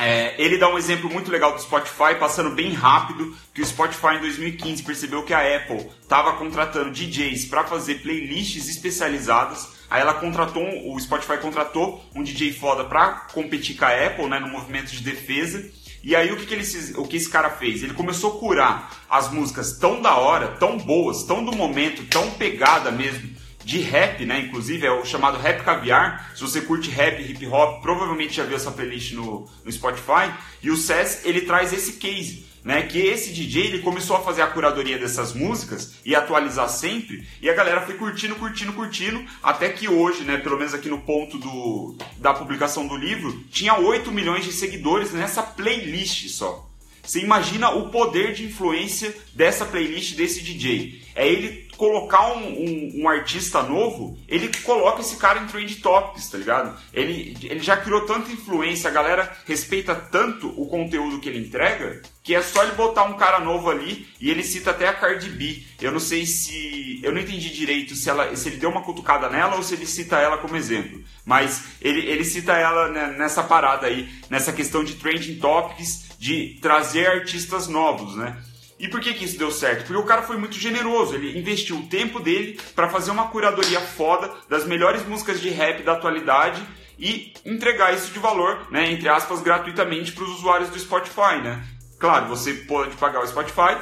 é, 0.00 0.34
ele 0.38 0.56
dá 0.56 0.66
um 0.66 0.78
exemplo 0.78 1.10
muito 1.10 1.30
legal 1.30 1.52
do 1.52 1.60
Spotify, 1.60 2.14
passando 2.18 2.50
bem 2.50 2.72
rápido, 2.72 3.36
que 3.52 3.60
o 3.60 3.66
Spotify 3.66 4.16
em 4.16 4.20
2015 4.20 4.82
percebeu 4.82 5.22
que 5.22 5.34
a 5.34 5.56
Apple 5.56 5.86
estava 6.02 6.32
contratando 6.32 6.90
DJs 6.90 7.44
para 7.44 7.64
fazer 7.64 7.96
playlists 7.96 8.66
especializadas. 8.66 9.68
Aí 9.90 10.00
ela 10.00 10.14
contratou, 10.14 10.64
o 10.90 10.98
Spotify 10.98 11.36
contratou 11.36 12.02
um 12.14 12.22
DJ 12.22 12.52
foda 12.52 12.84
para 12.84 13.26
competir 13.32 13.76
com 13.76 13.84
a 13.84 14.06
Apple, 14.06 14.26
né, 14.26 14.38
no 14.38 14.48
movimento 14.48 14.90
de 14.90 15.02
defesa. 15.02 15.70
E 16.02 16.16
aí 16.16 16.32
o 16.32 16.36
que, 16.38 16.46
que, 16.46 16.54
ele, 16.54 16.64
o 16.96 17.06
que 17.06 17.16
esse 17.16 17.28
cara 17.28 17.50
fez? 17.50 17.82
Ele 17.82 17.92
começou 17.92 18.36
a 18.36 18.40
curar 18.40 19.04
as 19.10 19.30
músicas 19.30 19.76
tão 19.78 20.00
da 20.00 20.14
hora, 20.14 20.48
tão 20.58 20.78
boas, 20.78 21.24
tão 21.24 21.44
do 21.44 21.52
momento, 21.54 22.06
tão 22.06 22.30
pegada 22.30 22.90
mesmo, 22.90 23.36
de 23.64 23.80
rap, 23.80 24.24
né? 24.24 24.40
Inclusive 24.40 24.86
é 24.86 24.90
o 24.90 25.04
chamado 25.04 25.38
Rap 25.38 25.62
Caviar. 25.62 26.32
Se 26.34 26.40
você 26.40 26.60
curte 26.60 26.90
rap, 26.90 27.20
hip 27.22 27.46
hop, 27.46 27.82
provavelmente 27.82 28.34
já 28.34 28.44
viu 28.44 28.56
essa 28.56 28.70
playlist 28.70 29.12
no, 29.12 29.48
no 29.64 29.72
Spotify. 29.72 30.32
E 30.62 30.70
o 30.70 30.76
SES 30.76 31.24
ele 31.24 31.42
traz 31.42 31.72
esse 31.72 31.94
case 31.94 32.50
né? 32.64 32.82
Que 32.82 32.98
esse 32.98 33.32
DJ 33.32 33.66
ele 33.66 33.78
começou 33.80 34.16
a 34.16 34.20
fazer 34.20 34.42
a 34.42 34.46
curadoria 34.46 34.98
dessas 34.98 35.32
músicas 35.32 35.94
e 36.04 36.14
atualizar 36.14 36.68
sempre, 36.68 37.26
e 37.40 37.48
a 37.48 37.54
galera 37.54 37.80
foi 37.82 37.94
curtindo, 37.94 38.34
curtindo, 38.36 38.72
curtindo, 38.72 39.24
até 39.42 39.68
que 39.70 39.88
hoje, 39.88 40.24
né, 40.24 40.36
pelo 40.38 40.58
menos 40.58 40.74
aqui 40.74 40.88
no 40.88 41.00
ponto 41.00 41.38
do, 41.38 41.96
da 42.18 42.34
publicação 42.34 42.86
do 42.86 42.96
livro, 42.96 43.44
tinha 43.50 43.78
8 43.78 44.10
milhões 44.12 44.44
de 44.44 44.52
seguidores 44.52 45.12
nessa 45.12 45.42
playlist 45.42 46.28
só. 46.28 46.66
Você 47.02 47.20
imagina 47.20 47.70
o 47.70 47.88
poder 47.88 48.34
de 48.34 48.44
influência 48.44 49.14
dessa 49.34 49.64
playlist 49.64 50.14
desse 50.14 50.42
DJ. 50.42 51.02
É 51.20 51.28
ele 51.28 51.68
colocar 51.76 52.32
um, 52.32 52.46
um, 52.46 53.02
um, 53.02 53.08
artista 53.08 53.62
novo, 53.62 54.18
ele 54.26 54.50
coloca 54.62 55.02
esse 55.02 55.16
cara 55.16 55.38
em 55.38 55.46
trend 55.46 55.76
topics, 55.76 56.30
tá 56.30 56.38
ligado? 56.38 56.74
Ele, 56.94 57.36
ele 57.42 57.60
já 57.60 57.76
criou 57.76 58.06
tanta 58.06 58.32
influência, 58.32 58.88
a 58.88 58.92
galera 58.92 59.30
respeita 59.46 59.94
tanto 59.94 60.48
o 60.58 60.66
conteúdo 60.66 61.20
que 61.20 61.28
ele 61.28 61.46
entrega, 61.46 62.00
que 62.22 62.34
é 62.34 62.40
só 62.40 62.62
ele 62.62 62.72
botar 62.72 63.04
um 63.04 63.18
cara 63.18 63.38
novo 63.38 63.68
ali 63.68 64.08
e 64.18 64.30
ele 64.30 64.42
cita 64.42 64.70
até 64.70 64.88
a 64.88 64.94
Cardi 64.94 65.28
B. 65.28 65.62
Eu 65.78 65.92
não 65.92 66.00
sei 66.00 66.24
se. 66.24 67.00
Eu 67.02 67.12
não 67.12 67.20
entendi 67.20 67.50
direito 67.50 67.94
se, 67.94 68.08
ela, 68.08 68.34
se 68.34 68.48
ele 68.48 68.56
deu 68.56 68.70
uma 68.70 68.82
cutucada 68.82 69.28
nela 69.28 69.56
ou 69.56 69.62
se 69.62 69.74
ele 69.74 69.84
cita 69.84 70.16
ela 70.16 70.38
como 70.38 70.56
exemplo. 70.56 71.02
Mas 71.26 71.64
ele, 71.82 72.00
ele 72.00 72.24
cita 72.24 72.54
ela 72.54 72.88
nessa 73.12 73.42
parada 73.42 73.86
aí, 73.86 74.08
nessa 74.30 74.54
questão 74.54 74.82
de 74.82 74.94
trending 74.94 75.38
topics, 75.38 76.10
de 76.18 76.58
trazer 76.62 77.08
artistas 77.08 77.68
novos, 77.68 78.16
né? 78.16 78.42
E 78.80 78.88
por 78.88 78.98
que, 78.98 79.12
que 79.12 79.26
isso 79.26 79.38
deu 79.38 79.52
certo? 79.52 79.84
Porque 79.84 80.02
o 80.02 80.06
cara 80.06 80.22
foi 80.22 80.38
muito 80.38 80.54
generoso, 80.54 81.14
ele 81.14 81.38
investiu 81.38 81.76
o 81.76 81.86
tempo 81.86 82.18
dele 82.18 82.58
para 82.74 82.88
fazer 82.88 83.10
uma 83.10 83.28
curadoria 83.28 83.78
foda 83.78 84.32
das 84.48 84.64
melhores 84.64 85.06
músicas 85.06 85.38
de 85.38 85.50
rap 85.50 85.82
da 85.82 85.92
atualidade 85.92 86.66
e 86.98 87.34
entregar 87.44 87.94
isso 87.94 88.10
de 88.10 88.18
valor, 88.18 88.66
né, 88.70 88.90
entre 88.90 89.06
aspas, 89.06 89.42
gratuitamente 89.42 90.12
para 90.12 90.24
os 90.24 90.30
usuários 90.30 90.70
do 90.70 90.78
Spotify, 90.78 91.42
né? 91.42 91.62
Claro, 91.98 92.28
você 92.28 92.54
pode 92.54 92.96
pagar 92.96 93.22
o 93.22 93.26
Spotify 93.26 93.76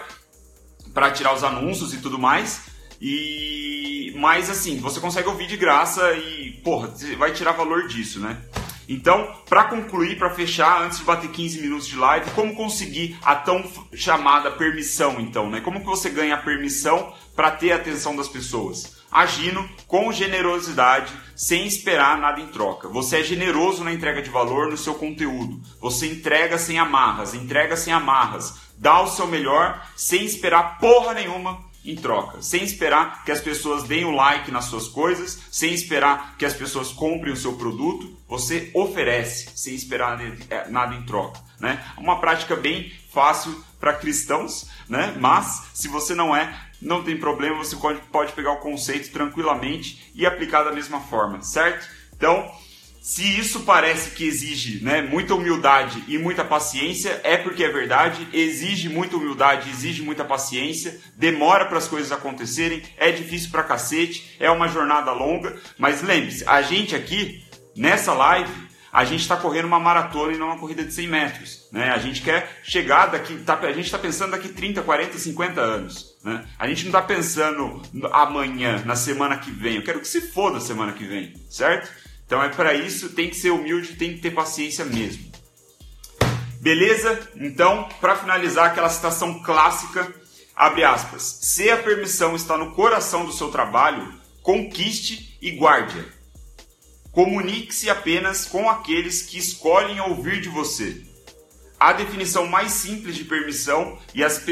para 0.93 1.13
tirar 1.13 1.33
os 1.33 1.45
anúncios 1.45 1.95
e 1.95 1.99
tudo 1.99 2.19
mais, 2.19 2.63
e 3.01 4.13
mas 4.17 4.51
assim, 4.51 4.81
você 4.81 4.99
consegue 4.99 5.29
ouvir 5.29 5.47
de 5.47 5.57
graça 5.57 6.13
e, 6.15 6.61
porra, 6.65 6.93
vai 7.17 7.33
tirar 7.33 7.53
valor 7.53 7.87
disso, 7.87 8.19
né? 8.19 8.37
Então, 8.89 9.37
para 9.47 9.65
concluir, 9.65 10.17
para 10.19 10.31
fechar, 10.31 10.83
antes 10.83 10.99
de 10.99 11.05
bater 11.05 11.31
15 11.31 11.61
minutos 11.61 11.87
de 11.87 11.97
live, 11.97 12.31
como 12.31 12.57
conseguir 12.57 13.19
a 13.23 13.37
tão 13.37 13.63
chamada 13.93 14.51
permissão, 14.51 15.21
então, 15.21 15.51
né? 15.51 15.61
Como 15.61 15.81
que 15.81 15.87
você 15.87 16.09
ganha 16.09 16.35
a 16.35 16.43
permissão 16.43 17.13
para 17.37 17.51
ter 17.51 17.73
a 17.73 17.77
atenção 17.77 18.17
das 18.17 18.29
pessoas? 18.29 18.97
Agindo 19.13 19.67
com 19.87 20.11
generosidade, 20.11 21.13
sem 21.37 21.67
esperar 21.67 22.19
nada 22.19 22.41
em 22.41 22.47
troca. 22.47 22.89
Você 22.89 23.21
é 23.21 23.23
generoso 23.23 23.85
na 23.85 23.93
entrega 23.93 24.23
de 24.23 24.31
valor 24.31 24.71
no 24.71 24.77
seu 24.77 24.95
conteúdo. 24.95 25.61
Você 25.81 26.07
entrega 26.07 26.57
sem 26.57 26.79
amarras, 26.79 27.35
entrega 27.35 27.77
sem 27.77 27.93
amarras. 27.93 28.55
Dá 28.77 29.01
o 29.01 29.09
seu 29.09 29.27
melhor 29.27 29.87
sem 29.97 30.25
esperar 30.25 30.79
porra 30.79 31.13
nenhuma 31.13 31.68
em 31.89 31.97
troca, 31.97 32.43
sem 32.43 32.63
esperar 32.63 33.25
que 33.25 33.33
as 33.33 33.41
pessoas 33.41 33.85
deem 33.85 34.05
o 34.05 34.11
like 34.11 34.51
nas 34.51 34.67
suas 34.67 34.89
coisas, 34.89 35.41
sem 35.51 35.73
esperar 35.73 36.37
que 36.37 36.45
as 36.45 36.53
pessoas 36.53 36.93
comprem 36.93 37.33
o 37.33 37.37
seu 37.37 37.55
produto, 37.55 38.15
você 38.29 38.71
oferece 38.75 39.49
sem 39.55 39.75
esperar 39.75 40.21
é, 40.51 40.69
nada 40.69 40.95
em 40.95 41.03
troca, 41.03 41.41
né? 41.59 41.83
Uma 41.97 42.21
prática 42.21 42.55
bem 42.55 42.93
fácil 43.11 43.65
para 43.81 43.95
cristãos, 43.95 44.69
né? 44.87 45.17
Mas 45.19 45.71
se 45.73 45.89
você 45.89 46.15
não 46.15 46.37
é, 46.37 46.55
não 46.81 47.03
tem 47.03 47.17
problema, 47.17 47.57
você 47.57 47.77
pode 48.13 48.33
pegar 48.33 48.53
o 48.53 48.61
conceito 48.61 49.11
tranquilamente 49.11 50.13
e 50.15 50.27
aplicar 50.27 50.65
da 50.65 50.73
mesma 50.73 51.01
forma, 51.01 51.41
certo? 51.43 51.89
Então, 52.15 52.51
se 53.01 53.39
isso 53.39 53.61
parece 53.61 54.11
que 54.11 54.25
exige 54.25 54.83
né, 54.85 55.01
muita 55.01 55.35
humildade 55.35 56.03
e 56.09 56.19
muita 56.19 56.45
paciência, 56.45 57.21
é 57.25 57.37
porque 57.37 57.65
é 57.65 57.71
verdade, 57.71 58.27
exige 58.33 58.89
muita 58.89 59.17
humildade, 59.17 59.71
exige 59.71 60.03
muita 60.03 60.25
paciência, 60.25 60.99
demora 61.17 61.67
para 61.67 61.79
as 61.79 61.89
coisas 61.89 62.13
acontecerem, 62.13 62.83
é 62.97 63.11
difícil 63.11 63.51
pra 63.51 63.63
cacete, 63.63 64.37
é 64.39 64.51
uma 64.51 64.69
jornada 64.69 65.13
longa, 65.13 65.57
mas 65.79 66.03
lembre-se, 66.03 66.45
a 66.47 66.61
gente 66.61 66.95
aqui, 66.95 67.43
nessa 67.77 68.13
live, 68.13 68.69
a 68.93 69.05
gente 69.05 69.21
está 69.21 69.37
correndo 69.37 69.67
uma 69.67 69.79
maratona 69.79 70.33
e 70.33 70.39
não 70.39 70.47
uma 70.47 70.59
corrida 70.59 70.83
de 70.83 70.93
100 70.93 71.09
metros. 71.09 71.69
Né? 71.71 71.91
A 71.91 71.99
gente 71.99 72.23
quer 72.23 72.59
chegar 72.63 73.07
daqui, 73.07 73.37
tá, 73.39 73.59
a 73.59 73.73
gente 73.73 73.85
está 73.85 73.99
pensando 73.99 74.31
daqui 74.33 74.49
30, 74.49 74.83
40, 74.83 75.19
50 75.19 75.61
anos. 75.61 76.17
Né? 76.25 76.45
A 76.59 76.67
gente 76.67 76.83
não 76.83 76.89
está 76.89 77.03
pensando 77.03 77.83
amanhã, 78.11 78.83
na 78.85 78.97
semana 78.97 79.37
que 79.37 79.51
vem. 79.51 79.77
Eu 79.77 79.83
quero 79.83 80.01
que 80.01 80.09
se 80.09 80.33
foda 80.33 80.59
semana 80.59 80.93
que 80.93 81.05
vem, 81.05 81.35
certo? 81.49 81.91
Então 82.29 82.43
é 82.43 82.51
para 82.51 82.75
isso, 82.75 83.09
tem 83.09 83.31
que 83.31 83.37
ser 83.37 83.49
humilde, 83.49 83.97
tem 83.97 84.13
que 84.13 84.21
ter 84.21 84.33
paciência 84.33 84.85
mesmo. 84.85 85.33
Beleza? 86.61 87.19
Então, 87.37 87.89
para 88.03 88.17
finalizar 88.17 88.67
aquela 88.67 88.91
citação 88.91 89.43
clássica, 89.43 90.15
abre 90.55 90.85
aspas. 90.85 91.39
Se 91.41 91.71
a 91.71 91.79
permissão 91.79 92.37
está 92.37 92.59
no 92.59 92.73
coração 92.73 93.25
do 93.25 93.33
seu 93.33 93.49
trabalho, 93.49 94.13
conquiste 94.43 95.39
e 95.41 95.53
guarde-a. 95.53 96.05
Comunique-se 97.13 97.89
apenas 97.89 98.45
com 98.45 98.69
aqueles 98.69 99.23
que 99.23 99.39
escolhem 99.39 99.99
ouvir 99.99 100.43
de 100.43 100.51
você. 100.51 101.03
A 101.81 101.95
definição 101.95 102.47
mais 102.47 102.73
simples 102.73 103.17
de 103.17 103.25
permissão 103.25 103.99
e 104.13 104.23
as 104.23 104.45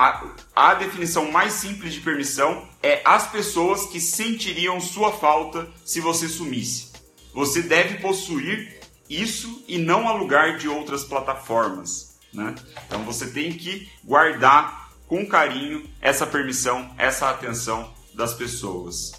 a, 0.00 0.70
a 0.70 0.74
definição 0.74 1.30
mais 1.30 1.52
simples 1.52 1.92
de 1.92 2.00
permissão 2.00 2.66
é 2.82 3.02
as 3.04 3.30
pessoas 3.30 3.84
que 3.84 4.00
sentiriam 4.00 4.80
sua 4.80 5.12
falta 5.12 5.68
se 5.84 6.00
você 6.00 6.26
sumisse. 6.26 6.90
Você 7.34 7.60
deve 7.60 7.98
possuir 7.98 8.80
isso 9.10 9.62
e 9.68 9.76
não 9.76 10.08
alugar 10.08 10.56
de 10.56 10.66
outras 10.68 11.04
plataformas. 11.04 12.18
Né? 12.32 12.54
Então 12.86 13.04
você 13.04 13.26
tem 13.26 13.52
que 13.52 13.90
guardar 14.02 14.90
com 15.06 15.26
carinho 15.26 15.86
essa 16.00 16.26
permissão, 16.26 16.90
essa 16.96 17.28
atenção 17.28 17.92
das 18.14 18.32
pessoas. 18.32 19.12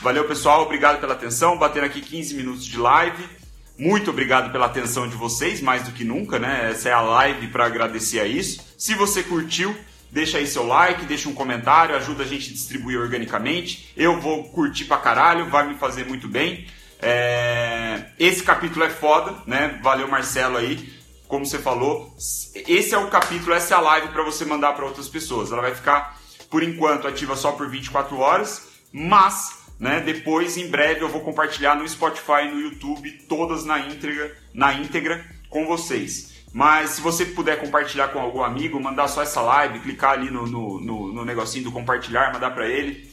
Valeu, 0.00 0.26
pessoal. 0.26 0.62
Obrigado 0.62 1.00
pela 1.00 1.12
atenção. 1.12 1.58
Batendo 1.58 1.84
aqui 1.84 2.00
15 2.00 2.34
minutos 2.34 2.64
de 2.64 2.78
live. 2.78 3.28
Muito 3.76 4.10
obrigado 4.10 4.50
pela 4.50 4.66
atenção 4.66 5.06
de 5.06 5.16
vocês, 5.16 5.60
mais 5.60 5.84
do 5.84 5.92
que 5.92 6.02
nunca, 6.02 6.38
né? 6.38 6.70
Essa 6.70 6.88
é 6.88 6.92
a 6.92 7.00
live 7.00 7.48
para 7.48 7.66
agradecer 7.66 8.20
a 8.20 8.26
isso. 8.26 8.60
Se 8.76 8.94
você 8.94 9.22
curtiu, 9.22 9.76
deixa 10.10 10.38
aí 10.38 10.46
seu 10.46 10.66
like, 10.66 11.04
deixa 11.04 11.28
um 11.28 11.34
comentário, 11.34 11.94
ajuda 11.94 12.22
a 12.22 12.26
gente 12.26 12.50
a 12.50 12.52
distribuir 12.52 12.98
organicamente. 12.98 13.92
Eu 13.96 14.20
vou 14.20 14.44
curtir 14.44 14.84
pra 14.84 14.98
caralho, 14.98 15.50
vai 15.50 15.66
me 15.66 15.74
fazer 15.74 16.06
muito 16.06 16.28
bem. 16.28 16.66
É... 17.00 18.06
Esse 18.18 18.42
capítulo 18.42 18.84
é 18.84 18.90
foda, 18.90 19.34
né? 19.46 19.78
Valeu, 19.82 20.08
Marcelo 20.08 20.56
aí. 20.56 20.96
Como 21.26 21.44
você 21.44 21.58
falou, 21.58 22.14
esse 22.16 22.94
é 22.94 22.98
o 22.98 23.08
capítulo, 23.08 23.52
essa 23.52 23.74
é 23.74 23.76
a 23.76 23.80
live 23.80 24.08
para 24.08 24.22
você 24.22 24.46
mandar 24.46 24.72
para 24.72 24.86
outras 24.86 25.08
pessoas. 25.08 25.52
Ela 25.52 25.60
vai 25.60 25.74
ficar, 25.74 26.18
por 26.50 26.62
enquanto, 26.62 27.06
ativa 27.06 27.36
só 27.36 27.52
por 27.52 27.68
24 27.68 28.18
horas, 28.18 28.66
mas 28.90 29.58
né, 29.78 30.00
depois, 30.00 30.56
em 30.56 30.68
breve, 30.68 31.02
eu 31.02 31.08
vou 31.08 31.20
compartilhar 31.20 31.74
no 31.76 31.86
Spotify 31.86 32.46
e 32.46 32.50
no 32.50 32.60
YouTube, 32.60 33.10
todas 33.28 33.64
na 33.64 33.78
íntegra, 33.78 34.36
na 34.54 34.72
íntegra 34.72 35.24
com 35.48 35.66
vocês. 35.66 36.37
Mas 36.52 36.90
se 36.90 37.00
você 37.00 37.26
puder 37.26 37.60
compartilhar 37.60 38.08
com 38.08 38.18
algum 38.18 38.42
amigo, 38.42 38.80
mandar 38.80 39.08
só 39.08 39.22
essa 39.22 39.40
live, 39.40 39.80
clicar 39.80 40.12
ali 40.12 40.30
no, 40.30 40.46
no, 40.46 40.80
no, 40.80 41.12
no 41.12 41.24
negocinho 41.24 41.64
do 41.64 41.72
compartilhar, 41.72 42.32
mandar 42.32 42.50
para 42.50 42.66
ele. 42.66 43.08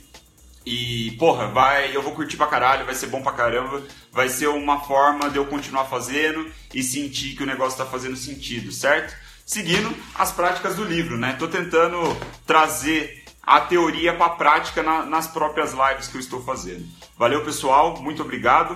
E, 0.66 1.12
porra, 1.20 1.48
vai, 1.48 1.96
eu 1.96 2.02
vou 2.02 2.14
curtir 2.14 2.38
pra 2.38 2.48
caralho, 2.48 2.86
vai 2.86 2.96
ser 2.96 3.08
bom 3.08 3.22
pra 3.22 3.34
caramba. 3.34 3.84
Vai 4.12 4.30
ser 4.30 4.48
uma 4.48 4.80
forma 4.80 5.30
de 5.30 5.38
eu 5.38 5.46
continuar 5.46 5.86
fazendo 5.86 6.50
e 6.74 6.82
sentir 6.82 7.36
que 7.36 7.44
o 7.44 7.46
negócio 7.46 7.78
tá 7.78 7.86
fazendo 7.86 8.16
sentido, 8.16 8.72
certo? 8.72 9.16
Seguindo 9.46 9.96
as 10.16 10.32
práticas 10.32 10.76
do 10.76 10.84
livro, 10.84 11.18
né? 11.18 11.36
Tô 11.38 11.48
tentando 11.48 12.00
trazer 12.48 13.24
a 13.44 13.62
teoria 13.62 14.14
para 14.14 14.26
a 14.26 14.30
prática 14.30 14.82
na, 14.82 15.06
nas 15.06 15.28
próprias 15.28 15.72
lives 15.72 16.08
que 16.08 16.18
eu 16.18 16.22
estou 16.22 16.42
fazendo. 16.42 16.84
Valeu, 17.16 17.46
pessoal, 17.46 18.02
muito 18.02 18.24
obrigado. 18.24 18.76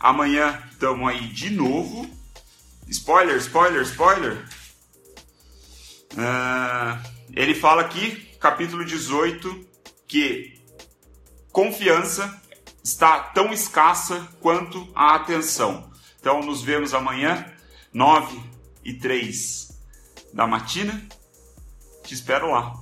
Amanhã 0.00 0.60
estamos 0.72 1.08
aí 1.08 1.28
de 1.28 1.50
novo. 1.50 2.10
Spoiler, 2.90 3.36
spoiler, 3.36 3.82
spoiler. 3.82 4.44
Uh, 6.12 7.00
ele 7.32 7.54
fala 7.54 7.82
aqui, 7.82 8.16
capítulo 8.40 8.84
18, 8.84 9.64
que 10.08 10.60
confiança 11.52 12.42
está 12.82 13.20
tão 13.20 13.52
escassa 13.52 14.28
quanto 14.40 14.90
a 14.92 15.14
atenção. 15.14 15.88
Então, 16.18 16.40
nos 16.40 16.62
vemos 16.62 16.92
amanhã, 16.92 17.46
9 17.92 18.40
e 18.84 18.94
3 18.94 19.68
da 20.34 20.48
matina. 20.48 21.00
Te 22.02 22.14
espero 22.14 22.50
lá. 22.50 22.74